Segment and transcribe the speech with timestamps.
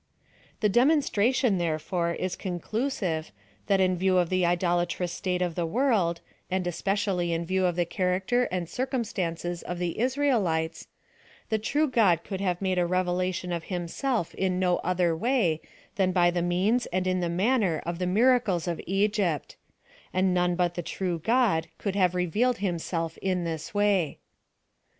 [0.61, 3.31] The demonstration, therefore, is conclusive,
[3.67, 7.75] that in view of the idolatrous state of the world, and especially in view of
[7.75, 10.87] the charactei and circumstan ces of the Israelites,
[11.49, 15.61] the true God could have made a revelation of Himself in no other way
[15.97, 19.55] than by the inears and in the manner ij( the miracles of Egypt;
[20.11, 24.17] and none but the true God could have revealed him.^elf in this way.